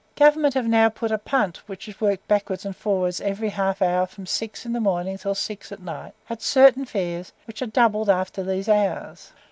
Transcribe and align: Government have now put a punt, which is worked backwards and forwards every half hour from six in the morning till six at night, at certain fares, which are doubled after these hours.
Government 0.15 0.55
have 0.55 0.67
now 0.67 0.89
put 0.89 1.11
a 1.11 1.19
punt, 1.19 1.57
which 1.67 1.87
is 1.87 2.01
worked 2.01 2.27
backwards 2.27 2.65
and 2.65 2.75
forwards 2.75 3.21
every 3.21 3.49
half 3.49 3.83
hour 3.83 4.07
from 4.07 4.25
six 4.25 4.65
in 4.65 4.73
the 4.73 4.79
morning 4.79 5.15
till 5.19 5.35
six 5.35 5.71
at 5.71 5.79
night, 5.79 6.13
at 6.27 6.41
certain 6.41 6.85
fares, 6.85 7.33
which 7.45 7.61
are 7.61 7.67
doubled 7.67 8.09
after 8.09 8.41
these 8.43 8.67
hours. 8.67 9.31